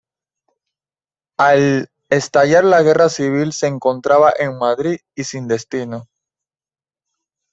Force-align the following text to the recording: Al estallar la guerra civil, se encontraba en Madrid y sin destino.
Al 1.37 1.91
estallar 2.09 2.63
la 2.65 2.81
guerra 2.81 3.07
civil, 3.07 3.53
se 3.53 3.67
encontraba 3.67 4.33
en 4.35 4.57
Madrid 4.57 4.97
y 5.13 5.25
sin 5.25 5.47
destino. 5.47 6.07